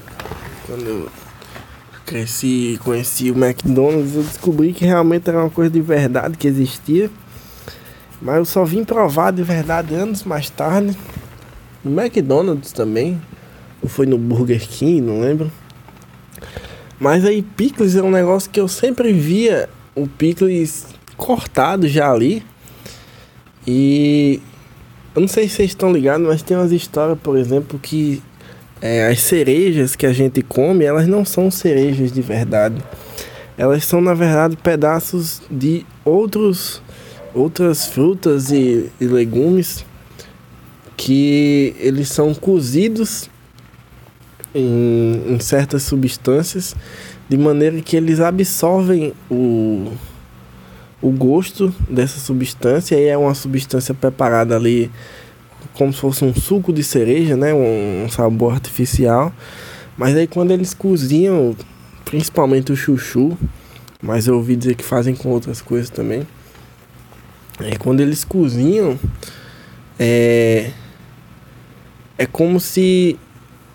quando 0.65 0.87
eu 0.87 1.09
cresci 2.05 2.73
e 2.73 2.77
conheci 2.77 3.31
o 3.31 3.37
McDonald's, 3.37 4.15
eu 4.15 4.23
descobri 4.23 4.73
que 4.73 4.85
realmente 4.85 5.29
era 5.29 5.39
uma 5.39 5.49
coisa 5.49 5.71
de 5.71 5.81
verdade 5.81 6.37
que 6.37 6.47
existia. 6.47 7.09
Mas 8.21 8.37
eu 8.37 8.45
só 8.45 8.63
vim 8.63 8.83
provar 8.83 9.31
de 9.31 9.43
verdade 9.43 9.93
anos 9.95 10.23
mais 10.23 10.49
tarde. 10.49 10.97
No 11.83 11.99
McDonald's 11.99 12.71
também. 12.71 13.21
Ou 13.81 13.89
foi 13.89 14.05
no 14.05 14.17
Burger 14.17 14.65
King, 14.67 15.01
não 15.01 15.19
lembro. 15.19 15.51
Mas 16.99 17.25
aí 17.25 17.41
picles 17.41 17.95
é 17.95 18.01
um 18.01 18.11
negócio 18.11 18.49
que 18.49 18.59
eu 18.59 18.67
sempre 18.67 19.11
via 19.11 19.69
o 19.95 20.07
picles 20.07 20.85
cortado 21.23 21.87
já 21.87 22.11
ali. 22.11 22.43
E 23.65 24.41
eu 25.15 25.21
não 25.21 25.27
sei 25.27 25.47
se 25.47 25.55
vocês 25.55 25.71
estão 25.71 25.91
ligados, 25.91 26.27
mas 26.27 26.41
tem 26.41 26.57
umas 26.57 26.73
histórias, 26.73 27.17
por 27.23 27.37
exemplo, 27.37 27.79
que 27.79 28.21
é, 28.81 29.07
as 29.07 29.21
cerejas 29.21 29.95
que 29.95 30.05
a 30.05 30.11
gente 30.11 30.41
come, 30.41 30.83
elas 30.83 31.07
não 31.07 31.23
são 31.23 31.49
cerejas 31.49 32.11
de 32.11 32.21
verdade. 32.21 32.75
Elas 33.57 33.85
são, 33.85 34.01
na 34.01 34.13
verdade, 34.13 34.57
pedaços 34.57 35.41
de 35.49 35.85
outros 36.03 36.81
outras 37.33 37.87
frutas 37.87 38.51
e, 38.51 38.91
e 39.01 39.05
legumes 39.05 39.83
que 40.95 41.75
eles 41.79 42.09
são 42.09 42.31
cozidos 42.31 43.27
em, 44.53 45.23
em, 45.29 45.39
certas 45.39 45.81
substâncias 45.81 46.75
de 47.27 47.35
maneira 47.35 47.81
que 47.81 47.95
eles 47.97 48.19
absorvem 48.19 49.13
o, 49.31 49.91
o 51.03 51.11
gosto 51.11 51.71
dessa 51.87 52.19
substância 52.19 52.95
e 52.95 53.05
é 53.05 53.15
uma 53.15 53.35
substância 53.35 53.93
preparada 53.93 54.55
ali 54.55 54.89
como 55.73 55.93
se 55.93 55.99
fosse 55.99 56.25
um 56.25 56.33
suco 56.33 56.73
de 56.73 56.83
cereja, 56.83 57.37
né, 57.37 57.53
um, 57.53 58.07
sabor 58.09 58.53
artificial. 58.53 59.31
Mas 59.95 60.15
aí 60.15 60.25
quando 60.25 60.49
eles 60.51 60.73
cozinham, 60.73 61.55
principalmente 62.03 62.71
o 62.71 62.75
chuchu, 62.75 63.37
mas 64.01 64.25
eu 64.27 64.35
ouvi 64.35 64.55
dizer 64.55 64.75
que 64.75 64.83
fazem 64.83 65.13
com 65.13 65.29
outras 65.29 65.61
coisas 65.61 65.89
também 65.89 66.25
é, 67.59 67.75
quando 67.77 67.99
eles 67.99 68.23
cozinham, 68.23 68.97
é, 69.99 70.71
é 72.17 72.25
como 72.25 72.59
se 72.59 73.19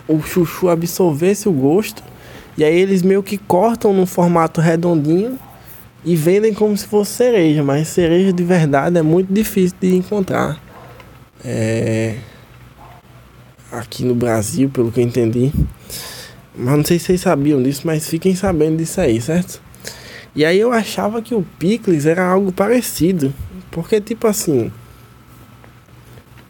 o 0.09 0.21
chuchu 0.21 0.69
absorvesse 0.69 1.49
o 1.49 1.53
gosto. 1.53 2.03
E 2.57 2.65
aí 2.65 2.77
eles 2.77 3.03
meio 3.03 3.23
que 3.23 3.39
cortam 3.39 3.93
num 3.93 4.07
formato 4.07 4.61
redondinho 4.61 5.39
e 6.05 6.15
vendem 6.17 6.55
como 6.55 6.77
se 6.77 6.87
fosse 6.87 7.13
cereja. 7.13 7.63
Mas 7.63 7.89
cereja 7.89 8.33
de 8.33 8.45
verdade 8.45 8.99
é 8.99 9.03
muito 9.03 9.33
difícil 9.33 9.77
de 9.81 9.95
encontrar. 9.95 10.61
É, 11.45 12.17
aqui 13.71 14.05
no 14.05 14.15
Brasil, 14.15 14.69
pelo 14.69 14.91
que 14.91 15.01
eu 15.01 15.05
entendi. 15.05 15.53
Mas 16.55 16.77
não 16.77 16.85
sei 16.85 16.99
se 16.99 17.07
vocês 17.07 17.21
sabiam 17.21 17.63
disso, 17.63 17.83
mas 17.85 18.09
fiquem 18.09 18.35
sabendo 18.35 18.79
disso 18.79 19.01
aí, 19.01 19.21
certo? 19.21 19.61
E 20.35 20.45
aí 20.45 20.59
eu 20.59 20.73
achava 20.73 21.23
que 21.23 21.35
o 21.35 21.47
picles 21.59 22.07
era 22.07 22.25
algo 22.25 22.53
parecido. 22.53 23.33
Porque, 23.71 24.01
tipo 24.01 24.27
assim. 24.27 24.73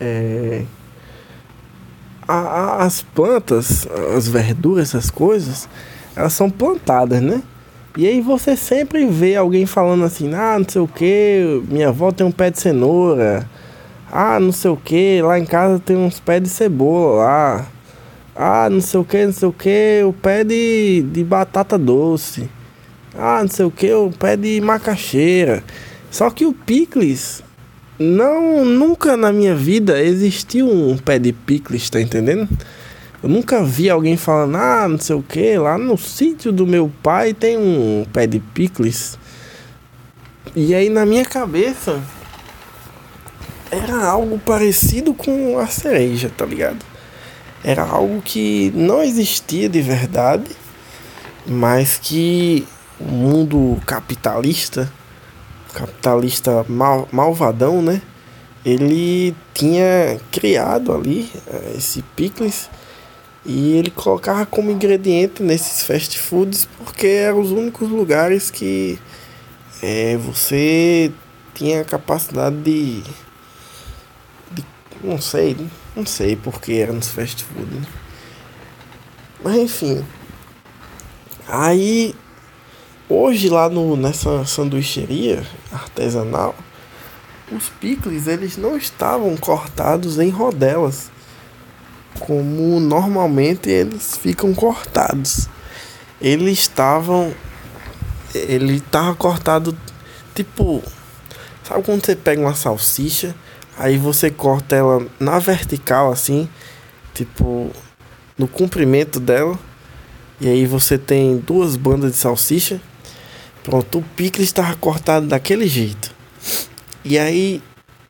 É, 0.00 0.62
a, 2.26 2.34
a, 2.34 2.84
as 2.84 3.02
plantas, 3.02 3.86
as 4.16 4.28
verduras, 4.28 4.88
essas 4.88 5.10
coisas, 5.10 5.68
elas 6.14 6.32
são 6.32 6.50
plantadas, 6.50 7.20
né? 7.20 7.42
E 7.98 8.06
aí 8.06 8.20
você 8.20 8.54
sempre 8.54 9.04
vê 9.06 9.34
alguém 9.34 9.66
falando 9.66 10.04
assim, 10.04 10.32
ah, 10.32 10.56
não 10.56 10.68
sei 10.68 10.80
o 10.80 10.86
que, 10.86 11.60
minha 11.68 11.88
avó 11.88 12.12
tem 12.12 12.24
um 12.24 12.30
pé 12.30 12.48
de 12.48 12.60
cenoura, 12.60 13.44
ah, 14.12 14.38
não 14.38 14.52
sei 14.52 14.70
o 14.70 14.76
que, 14.76 15.20
lá 15.20 15.36
em 15.36 15.44
casa 15.44 15.80
tem 15.80 15.96
uns 15.96 16.20
pés 16.20 16.40
de 16.40 16.48
cebola 16.48 17.24
lá, 17.24 17.66
ah, 18.36 18.70
não 18.70 18.80
sei 18.80 19.00
o 19.00 19.04
que, 19.04 19.26
não 19.26 19.32
sei 19.32 19.48
o 19.48 19.52
que, 19.52 20.02
o 20.06 20.12
pé 20.12 20.44
de, 20.44 21.04
de 21.10 21.24
batata 21.24 21.76
doce, 21.76 22.48
ah, 23.16 23.40
não 23.40 23.48
sei 23.48 23.66
o 23.66 23.70
que, 23.72 23.92
o 23.92 24.12
pé 24.12 24.36
de 24.36 24.60
macaxeira. 24.60 25.64
Só 26.08 26.30
que 26.30 26.46
o 26.46 26.52
picles 26.52 27.42
não 27.98 28.64
nunca 28.64 29.16
na 29.16 29.32
minha 29.32 29.56
vida 29.56 30.00
existiu 30.00 30.70
um 30.70 30.96
pé 30.96 31.18
de 31.18 31.32
picles, 31.32 31.90
tá 31.90 32.00
entendendo? 32.00 32.48
Eu 33.22 33.28
nunca 33.28 33.64
vi 33.64 33.90
alguém 33.90 34.16
falando, 34.16 34.56
ah, 34.56 34.88
não 34.88 34.98
sei 34.98 35.16
o 35.16 35.22
que, 35.22 35.58
lá 35.58 35.76
no 35.76 35.98
sítio 35.98 36.52
do 36.52 36.66
meu 36.66 36.90
pai 37.02 37.34
tem 37.34 37.58
um 37.58 38.06
pé 38.12 38.26
de 38.26 38.38
picles. 38.38 39.18
E 40.54 40.74
aí 40.74 40.88
na 40.88 41.04
minha 41.04 41.24
cabeça 41.24 42.00
era 43.70 44.06
algo 44.06 44.38
parecido 44.38 45.12
com 45.12 45.58
a 45.58 45.66
cereja, 45.66 46.30
tá 46.34 46.46
ligado? 46.46 46.84
Era 47.64 47.82
algo 47.82 48.22
que 48.22 48.72
não 48.74 49.02
existia 49.02 49.68
de 49.68 49.82
verdade, 49.82 50.50
mas 51.46 51.98
que 52.00 52.66
o 53.00 53.04
mundo 53.04 53.80
capitalista 53.84 54.90
capitalista 55.72 56.64
mal, 56.68 57.08
malvadão, 57.12 57.82
né? 57.82 58.02
Ele 58.64 59.34
tinha 59.54 60.18
criado 60.30 60.92
ali 60.92 61.30
uh, 61.46 61.76
esse 61.76 62.02
picles 62.16 62.68
e 63.48 63.72
ele 63.72 63.90
colocava 63.90 64.46
como 64.46 64.70
ingrediente 64.70 65.42
nesses 65.42 65.82
fast 65.82 66.16
foods 66.18 66.68
porque 66.78 67.06
eram 67.06 67.40
os 67.40 67.50
únicos 67.50 67.88
lugares 67.88 68.50
que 68.50 68.98
é, 69.82 70.16
você 70.16 71.10
tinha 71.54 71.80
a 71.80 71.84
capacidade 71.84 72.56
de, 72.56 73.02
de, 74.52 74.64
não 75.02 75.20
sei, 75.20 75.56
não 75.96 76.06
sei 76.06 76.36
porque 76.36 76.74
era 76.74 76.92
nos 76.92 77.08
fast 77.08 77.42
food, 77.42 77.74
né? 77.74 77.82
mas 79.42 79.56
enfim. 79.56 80.04
Aí 81.48 82.14
Hoje 83.10 83.48
lá 83.48 83.70
no, 83.70 83.96
nessa 83.96 84.44
sanduicheria 84.44 85.42
artesanal, 85.72 86.54
os 87.50 87.70
picles 87.80 88.26
eles 88.26 88.58
não 88.58 88.76
estavam 88.76 89.34
cortados 89.34 90.18
em 90.18 90.28
rodelas, 90.28 91.10
como 92.18 92.80
normalmente 92.80 93.70
eles 93.70 94.16
ficam 94.16 94.54
cortados. 94.54 95.48
Eles 96.20 96.58
estavam 96.58 97.32
ele 98.34 98.76
estava 98.76 99.14
cortado 99.14 99.76
tipo, 100.34 100.82
sabe 101.64 101.82
quando 101.82 102.04
você 102.04 102.14
pega 102.14 102.40
uma 102.40 102.54
salsicha, 102.54 103.34
aí 103.78 103.96
você 103.96 104.30
corta 104.30 104.76
ela 104.76 105.06
na 105.18 105.38
vertical 105.38 106.12
assim, 106.12 106.48
tipo 107.14 107.70
no 108.36 108.46
comprimento 108.46 109.18
dela, 109.18 109.58
e 110.40 110.48
aí 110.48 110.66
você 110.66 110.98
tem 110.98 111.38
duas 111.38 111.74
bandas 111.74 112.12
de 112.12 112.18
salsicha 112.18 112.80
Pronto, 113.68 113.98
o 113.98 114.02
picles 114.02 114.48
estava 114.48 114.74
cortado 114.76 115.26
daquele 115.26 115.68
jeito. 115.68 116.10
E 117.04 117.18
aí 117.18 117.62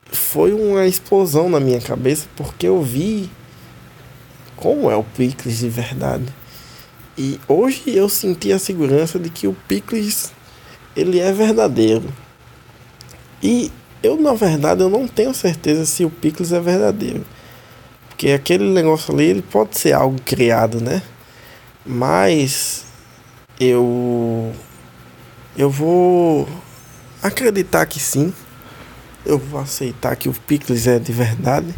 foi 0.06 0.52
uma 0.52 0.86
explosão 0.86 1.48
na 1.48 1.58
minha 1.58 1.80
cabeça 1.80 2.28
porque 2.36 2.68
eu 2.68 2.80
vi 2.80 3.28
como 4.58 4.90
é 4.90 4.96
o 4.96 5.04
picles 5.04 5.58
de 5.58 5.68
verdade. 5.68 6.26
E 7.16 7.40
hoje 7.48 7.82
eu 7.86 8.08
senti 8.08 8.52
a 8.52 8.58
segurança 8.58 9.18
de 9.18 9.30
que 9.30 9.46
o 9.46 9.56
picles 9.66 10.32
ele 10.94 11.18
é 11.18 11.32
verdadeiro. 11.32 12.12
E 13.42 13.72
eu 14.02 14.20
na 14.20 14.34
verdade 14.34 14.82
eu 14.82 14.90
não 14.90 15.08
tenho 15.08 15.32
certeza 15.32 15.86
se 15.86 16.04
o 16.04 16.10
picles 16.10 16.52
é 16.52 16.60
verdadeiro. 16.60 17.24
Porque 18.08 18.30
aquele 18.30 18.68
negócio 18.68 19.14
ali 19.14 19.24
ele 19.24 19.42
pode 19.42 19.78
ser 19.78 19.92
algo 19.92 20.20
criado, 20.24 20.80
né? 20.80 21.02
Mas 21.86 22.84
eu 23.60 24.52
eu 25.56 25.70
vou 25.70 26.48
acreditar 27.22 27.86
que 27.86 27.98
sim. 27.98 28.32
Eu 29.26 29.38
vou 29.38 29.60
aceitar 29.60 30.14
que 30.16 30.28
o 30.28 30.32
Picles 30.32 30.86
é 30.86 30.98
de 30.98 31.12
verdade. 31.12 31.74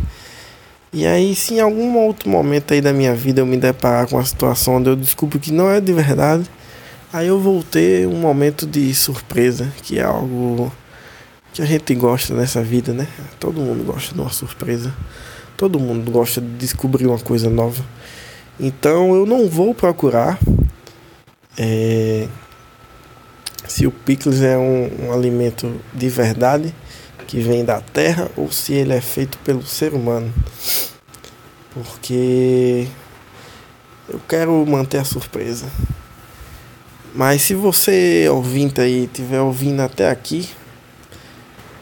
E 0.93 1.07
aí, 1.07 1.37
se 1.37 1.55
em 1.55 1.61
algum 1.61 1.97
outro 1.99 2.29
momento 2.29 2.75
aí 2.75 2.81
da 2.81 2.93
minha 2.93 3.15
vida 3.15 3.41
eu 3.41 3.47
me 3.47 3.57
deparar 3.57 4.09
com 4.09 4.17
uma 4.17 4.25
situação 4.25 4.77
onde 4.77 4.91
eu 4.91 4.97
descubro 4.97 5.39
que 5.39 5.53
não 5.53 5.71
é 5.71 5.81
de 5.81 5.93
verdade, 5.93 6.45
aí 7.13 7.29
eu 7.29 7.39
vou 7.39 7.63
ter 7.63 8.09
um 8.09 8.17
momento 8.17 8.67
de 8.67 8.93
surpresa, 8.93 9.73
que 9.83 10.01
é 10.01 10.03
algo 10.03 10.73
que 11.53 11.63
a 11.63 11.65
gente 11.65 11.95
gosta 11.95 12.35
nessa 12.35 12.61
vida, 12.61 12.93
né? 12.93 13.07
Todo 13.39 13.61
mundo 13.61 13.85
gosta 13.85 14.13
de 14.15 14.21
uma 14.21 14.31
surpresa. 14.31 14.93
Todo 15.57 15.79
mundo 15.79 16.11
gosta 16.11 16.41
de 16.41 16.49
descobrir 16.57 17.07
uma 17.07 17.19
coisa 17.19 17.49
nova. 17.49 17.85
Então 18.59 19.15
eu 19.15 19.25
não 19.25 19.49
vou 19.49 19.73
procurar 19.73 20.39
é, 21.57 22.27
se 23.69 23.87
o 23.87 23.93
picles 23.93 24.43
é 24.43 24.59
um, 24.59 25.07
um 25.07 25.13
alimento 25.13 25.81
de 25.95 26.09
verdade 26.09 26.75
que 27.31 27.39
vem 27.39 27.65
da 27.65 27.81
terra 27.81 28.29
ou 28.37 28.51
se 28.51 28.75
ele 28.75 28.93
é 28.93 29.01
feito 29.01 29.39
pelo 29.39 29.65
ser 29.65 29.95
humano. 29.95 30.35
Porque 31.73 32.89
eu 34.09 34.21
quero 34.29 34.67
manter 34.67 34.99
a 34.99 35.05
surpresa. 35.05 35.67
Mas 37.15 37.43
se 37.43 37.55
você 37.55 38.29
ouvinte 38.29 38.81
aí 38.81 39.05
estiver 39.05 39.41
ouvindo 39.41 39.79
até 39.79 40.11
aqui, 40.11 40.49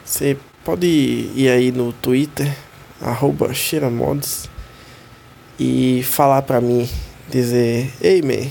você 0.05 0.37
pode 0.63 0.85
ir 0.85 1.49
aí 1.49 1.71
no 1.71 1.91
Twitter, 1.93 2.55
Cheiramods, 3.51 4.47
e 5.59 6.03
falar 6.03 6.43
pra 6.43 6.61
mim, 6.61 6.87
dizer, 7.27 7.91
ei 7.99 8.21
man, 8.21 8.47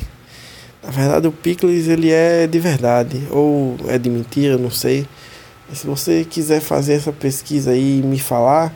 na 0.82 0.90
verdade, 0.90 1.28
o 1.28 1.32
Pickles 1.32 1.86
ele 1.86 2.10
é 2.10 2.48
de 2.48 2.58
verdade, 2.58 3.22
ou 3.30 3.76
é 3.86 3.98
de 3.98 4.10
mentira, 4.10 4.58
não 4.58 4.70
sei. 4.70 5.06
E 5.70 5.76
se 5.76 5.86
você 5.86 6.24
quiser 6.24 6.60
fazer 6.60 6.94
essa 6.94 7.12
pesquisa 7.12 7.72
aí 7.72 8.00
e 8.00 8.02
me 8.02 8.18
falar, 8.18 8.74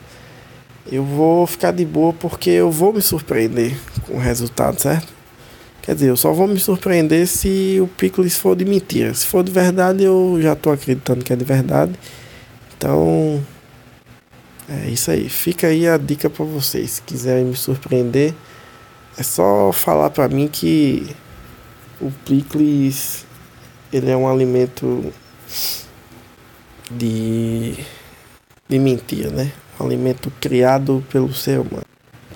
eu 0.91 1.03
vou 1.03 1.47
ficar 1.47 1.71
de 1.71 1.85
boa 1.85 2.13
porque 2.13 2.49
eu 2.49 2.71
vou 2.71 2.93
me 2.93 3.01
surpreender 3.01 3.75
com 4.05 4.15
o 4.15 4.19
resultado, 4.19 4.79
certo? 4.79 5.11
Quer 5.81 5.95
dizer, 5.95 6.09
eu 6.09 6.17
só 6.17 6.31
vou 6.31 6.47
me 6.47 6.59
surpreender 6.59 7.27
se 7.27 7.77
o 7.81 7.87
Pickles 7.87 8.37
for 8.37 8.55
de 8.55 8.63
mentira. 8.63 9.13
Se 9.13 9.25
for 9.25 9.43
de 9.43 9.51
verdade, 9.51 10.03
eu 10.03 10.39
já 10.41 10.55
tô 10.55 10.71
acreditando 10.71 11.25
que 11.25 11.33
é 11.33 11.35
de 11.35 11.43
verdade. 11.43 11.93
Então, 12.77 13.43
é 14.69 14.89
isso 14.89 15.11
aí. 15.11 15.27
Fica 15.27 15.67
aí 15.67 15.87
a 15.87 15.97
dica 15.97 16.29
para 16.29 16.45
vocês. 16.45 16.91
Se 16.91 17.01
quiserem 17.01 17.45
me 17.45 17.55
surpreender, 17.55 18.33
é 19.17 19.23
só 19.23 19.71
falar 19.73 20.09
para 20.09 20.29
mim 20.29 20.47
que 20.47 21.05
o 21.99 22.11
picles 22.25 23.25
ele 23.91 24.09
é 24.09 24.15
um 24.15 24.27
alimento 24.27 25.13
de 26.91 27.75
de 28.67 28.79
mentira, 28.79 29.29
né? 29.29 29.51
Um 29.79 29.85
alimento 29.85 30.31
criado 30.39 31.03
pelo 31.11 31.33
ser 31.33 31.59
humano. 31.59 31.85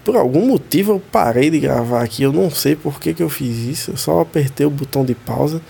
Por 0.04 0.16
algum 0.16 0.46
motivo 0.48 0.94
eu 0.94 1.00
parei 1.00 1.50
de 1.50 1.60
gravar 1.60 2.04
aqui, 2.04 2.24
eu 2.24 2.32
não 2.32 2.50
sei 2.50 2.76
por 2.76 3.00
que, 3.00 3.14
que 3.14 3.24
eu 3.24 3.30
fiz 3.30 3.58
isso, 3.58 3.92
eu 3.92 3.98
só 3.98 4.22
apertei 4.22 4.66
o 4.66 4.70
botão 4.70 5.04
de 5.04 5.14
pausa, 5.14 5.62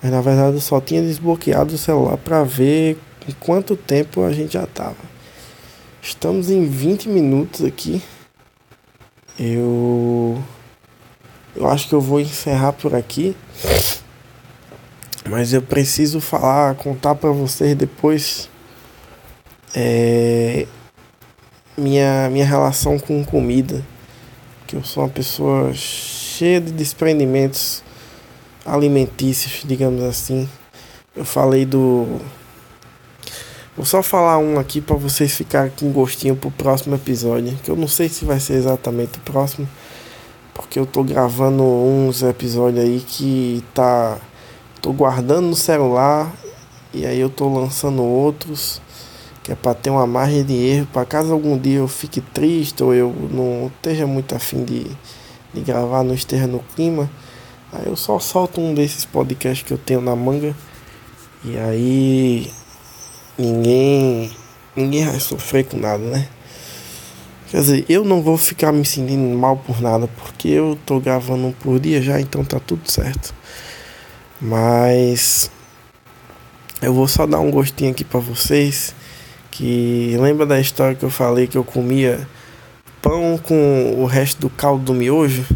mas 0.00 0.12
na 0.12 0.20
verdade 0.20 0.56
eu 0.56 0.60
só 0.60 0.80
tinha 0.80 1.02
desbloqueado 1.02 1.74
o 1.74 1.78
celular 1.78 2.16
para 2.16 2.44
ver 2.44 2.96
em 3.28 3.32
quanto 3.40 3.76
tempo 3.76 4.22
a 4.22 4.32
gente 4.32 4.52
já 4.52 4.66
tava. 4.66 4.96
Estamos 6.00 6.50
em 6.50 6.64
20 6.64 7.08
minutos 7.08 7.64
aqui. 7.64 8.02
Eu 9.38 10.42
eu 11.54 11.68
acho 11.68 11.88
que 11.88 11.94
eu 11.94 12.00
vou 12.00 12.20
encerrar 12.20 12.72
por 12.72 12.94
aqui. 12.94 13.36
Mas 15.28 15.52
eu 15.52 15.62
preciso 15.62 16.20
falar, 16.20 16.74
contar 16.74 17.14
para 17.14 17.30
vocês 17.30 17.76
depois 17.76 18.50
é, 19.74 20.66
minha, 21.76 22.28
minha 22.30 22.44
relação 22.44 22.98
com 22.98 23.24
comida. 23.24 23.82
Que 24.66 24.76
eu 24.76 24.84
sou 24.84 25.04
uma 25.04 25.08
pessoa 25.08 25.72
cheia 25.74 26.60
de 26.60 26.72
desprendimentos 26.72 27.82
alimentícios, 28.64 29.62
digamos 29.64 30.02
assim. 30.02 30.48
Eu 31.14 31.24
falei 31.24 31.64
do. 31.64 32.20
Vou 33.76 33.86
só 33.86 34.02
falar 34.02 34.38
um 34.38 34.58
aqui 34.58 34.80
para 34.80 34.96
vocês 34.96 35.34
ficarem 35.34 35.72
com 35.78 35.90
gostinho 35.92 36.36
pro 36.36 36.50
próximo 36.50 36.94
episódio. 36.94 37.56
Que 37.62 37.70
eu 37.70 37.76
não 37.76 37.88
sei 37.88 38.08
se 38.08 38.24
vai 38.24 38.40
ser 38.40 38.54
exatamente 38.54 39.18
o 39.18 39.20
próximo. 39.20 39.68
Porque 40.54 40.78
eu 40.78 40.86
tô 40.86 41.02
gravando 41.02 41.62
uns 41.62 42.22
episódios 42.22 42.84
aí 42.84 43.00
que 43.06 43.64
tá. 43.74 44.18
Tô 44.82 44.92
guardando 44.92 45.46
no 45.46 45.56
celular. 45.56 46.30
E 46.92 47.06
aí 47.06 47.18
eu 47.18 47.30
tô 47.30 47.48
lançando 47.48 48.02
outros 48.02 48.82
que 49.42 49.50
é 49.50 49.54
para 49.54 49.74
ter 49.74 49.90
uma 49.90 50.06
margem 50.06 50.44
de 50.44 50.54
erro, 50.54 50.88
para 50.92 51.04
caso 51.04 51.32
algum 51.32 51.58
dia 51.58 51.78
eu 51.78 51.88
fique 51.88 52.20
triste 52.20 52.82
ou 52.82 52.94
eu 52.94 53.12
não 53.30 53.66
esteja 53.74 54.06
muito 54.06 54.34
afim 54.34 54.64
de, 54.64 54.86
de 55.52 55.60
gravar, 55.62 56.04
não 56.04 56.14
esteja 56.14 56.46
no 56.46 56.60
clima, 56.76 57.10
aí 57.72 57.86
eu 57.86 57.96
só 57.96 58.18
solto 58.20 58.60
um 58.60 58.72
desses 58.72 59.04
podcasts 59.04 59.66
que 59.66 59.72
eu 59.72 59.78
tenho 59.78 60.00
na 60.00 60.14
manga 60.14 60.54
e 61.44 61.58
aí 61.58 62.52
ninguém 63.36 64.30
ninguém 64.76 65.04
vai 65.04 65.18
sofrer 65.18 65.64
com 65.64 65.76
nada, 65.76 66.04
né? 66.04 66.28
Quer 67.50 67.60
dizer, 67.60 67.84
eu 67.88 68.04
não 68.04 68.22
vou 68.22 68.38
ficar 68.38 68.72
me 68.72 68.84
sentindo 68.84 69.36
mal 69.36 69.56
por 69.56 69.80
nada, 69.80 70.08
porque 70.08 70.48
eu 70.48 70.78
tô 70.86 70.98
gravando 71.00 71.48
um 71.48 71.52
por 71.52 71.78
dia 71.78 72.00
já, 72.00 72.18
então 72.20 72.42
tá 72.44 72.58
tudo 72.58 72.90
certo. 72.90 73.34
Mas 74.44 75.52
eu 76.82 76.92
vou 76.92 77.06
só 77.06 77.26
dar 77.26 77.38
um 77.38 77.48
gostinho 77.48 77.92
aqui 77.92 78.02
para 78.02 78.18
vocês 78.18 78.92
que 79.52 80.16
lembra 80.18 80.44
da 80.44 80.58
história 80.58 80.96
que 80.96 81.04
eu 81.04 81.10
falei 81.10 81.46
que 81.46 81.56
eu 81.56 81.62
comia 81.62 82.26
pão 83.00 83.38
com 83.38 83.94
o 83.96 84.04
resto 84.04 84.40
do 84.40 84.50
caldo 84.50 84.86
do 84.86 84.94
miojo? 84.94 85.46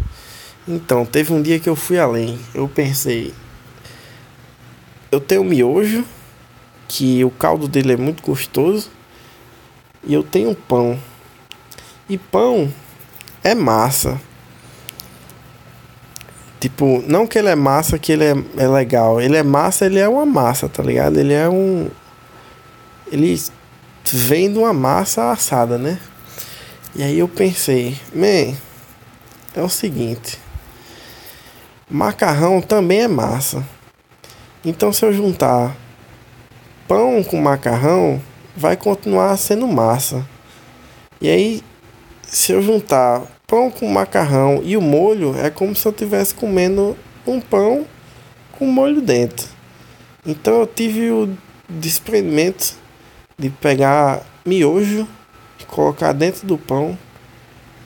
Então, 0.65 1.05
teve 1.05 1.33
um 1.33 1.41
dia 1.41 1.59
que 1.59 1.67
eu 1.67 1.75
fui 1.75 1.99
além. 1.99 2.39
Eu 2.53 2.69
pensei, 2.69 3.33
eu 5.11 5.19
tenho 5.19 5.43
miojo, 5.43 6.05
que 6.87 7.25
o 7.25 7.29
caldo 7.29 7.67
dele 7.67 7.91
é 7.91 7.97
muito 7.97 8.23
gostoso, 8.23 8.89
e 10.01 10.13
eu 10.13 10.23
tenho 10.23 10.55
pão. 10.55 10.97
E 12.07 12.17
pão 12.17 12.71
é 13.43 13.53
massa. 13.53 14.17
Tipo, 16.59 17.03
não 17.07 17.27
que 17.27 17.37
ele 17.37 17.49
é 17.49 17.55
massa, 17.55 17.99
que 17.99 18.11
ele 18.11 18.25
é, 18.25 18.35
é 18.57 18.67
legal. 18.67 19.21
Ele 19.21 19.37
é 19.37 19.43
massa, 19.43 19.85
ele 19.85 19.99
é 19.99 20.07
uma 20.07 20.25
massa, 20.25 20.67
tá 20.67 20.81
ligado? 20.81 21.17
Ele 21.19 21.33
é 21.33 21.47
um. 21.47 21.89
Ele 23.11 23.39
vem 24.11 24.51
de 24.51 24.57
uma 24.57 24.73
massa 24.73 25.31
assada, 25.31 25.77
né? 25.77 25.99
E 26.95 27.03
aí 27.03 27.19
eu 27.19 27.27
pensei, 27.27 27.95
man, 28.13 28.55
é 29.55 29.61
o 29.61 29.69
seguinte, 29.69 30.39
macarrão 31.89 32.59
também 32.61 33.01
é 33.01 33.07
massa. 33.07 33.63
Então 34.65 34.91
se 34.91 35.05
eu 35.05 35.13
juntar 35.13 35.75
pão 36.87 37.23
com 37.23 37.39
macarrão, 37.39 38.21
vai 38.55 38.75
continuar 38.75 39.37
sendo 39.37 39.67
massa. 39.67 40.25
E 41.21 41.29
aí, 41.29 41.63
se 42.23 42.51
eu 42.51 42.61
juntar 42.61 43.21
pão 43.47 43.71
com 43.71 43.87
macarrão 43.87 44.61
e 44.61 44.75
o 44.75 44.81
molho, 44.81 45.33
é 45.39 45.49
como 45.49 45.73
se 45.73 45.87
eu 45.87 45.91
estivesse 45.93 46.35
comendo 46.35 46.97
um 47.25 47.39
pão 47.39 47.87
com 48.51 48.67
molho 48.67 49.01
dentro. 49.01 49.47
Então 50.25 50.59
eu 50.59 50.67
tive 50.67 51.09
o 51.11 51.29
desprendimento 51.69 52.75
de 53.37 53.49
pegar 53.49 54.21
miojo, 54.45 55.07
colocar 55.67 56.11
dentro 56.11 56.45
do 56.45 56.57
pão 56.57 56.97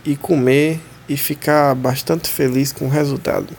e 0.03 0.15
comer 0.15 0.79
e 1.07 1.15
ficar 1.15 1.75
bastante 1.75 2.27
feliz 2.27 2.71
com 2.71 2.85
o 2.85 2.89
resultado. 2.89 3.55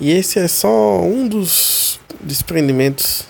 E 0.00 0.10
esse 0.10 0.40
é 0.40 0.48
só 0.48 1.02
um 1.02 1.28
dos 1.28 2.00
desprendimentos 2.20 3.24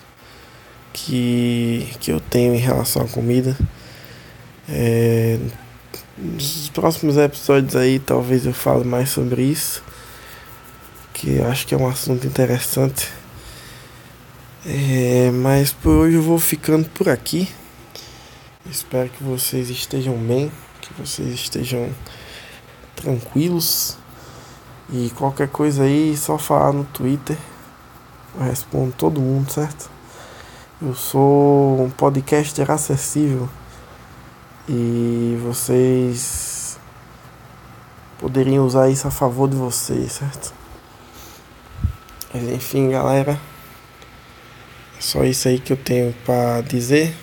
que, 0.94 1.88
que 2.00 2.10
eu 2.10 2.20
tenho 2.20 2.54
em 2.54 2.58
relação 2.58 3.02
à 3.02 3.08
comida. 3.08 3.54
É, 4.66 5.38
nos 6.22 6.68
próximos 6.68 7.16
episódios 7.16 7.74
aí 7.74 7.98
talvez 7.98 8.46
eu 8.46 8.54
fale 8.54 8.84
mais 8.84 9.10
sobre 9.10 9.42
isso. 9.42 9.82
Que 11.12 11.38
eu 11.38 11.48
acho 11.48 11.66
que 11.66 11.74
é 11.74 11.78
um 11.78 11.88
assunto 11.88 12.26
interessante. 12.26 13.12
É, 14.64 15.30
mas 15.32 15.72
por 15.72 15.90
hoje 15.90 16.16
eu 16.16 16.22
vou 16.22 16.38
ficando 16.38 16.88
por 16.90 17.08
aqui. 17.08 17.48
Espero 18.70 19.08
que 19.08 19.24
vocês 19.24 19.68
estejam 19.68 20.16
bem, 20.16 20.50
que 20.80 20.92
vocês 20.94 21.28
estejam 21.28 21.90
tranquilos. 22.94 23.98
E 24.92 25.10
qualquer 25.10 25.48
coisa 25.48 25.82
aí, 25.82 26.16
só 26.16 26.38
falar 26.38 26.72
no 26.72 26.84
Twitter. 26.84 27.36
Eu 28.36 28.44
respondo 28.44 28.94
todo 28.96 29.20
mundo, 29.20 29.50
certo? 29.50 29.90
Eu 30.80 30.94
sou 30.94 31.82
um 31.82 31.90
podcaster 31.90 32.70
acessível 32.70 33.48
e 34.68 35.38
vocês 35.42 36.78
poderiam 38.18 38.64
usar 38.64 38.88
isso 38.88 39.08
a 39.08 39.10
favor 39.10 39.48
de 39.48 39.56
vocês, 39.56 40.12
certo? 40.12 40.54
Mas 42.32 42.44
enfim, 42.44 42.90
galera. 42.90 43.38
Só 44.98 45.24
isso 45.24 45.48
aí 45.48 45.58
que 45.58 45.72
eu 45.72 45.76
tenho 45.76 46.14
para 46.24 46.60
dizer. 46.60 47.14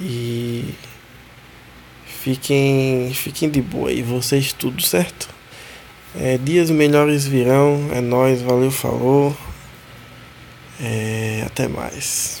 E 0.00 0.74
fiquem, 2.04 3.12
fiquem 3.14 3.48
de 3.48 3.62
boa 3.62 3.90
aí, 3.90 4.02
vocês 4.02 4.52
tudo 4.52 4.82
certo? 4.82 5.28
É, 6.18 6.36
dias 6.38 6.70
melhores 6.70 7.24
virão, 7.24 7.88
é 7.92 8.00
nós, 8.00 8.42
valeu, 8.42 8.70
falou. 8.70 9.36
É, 10.80 11.44
até 11.46 11.68
mais. 11.68 12.40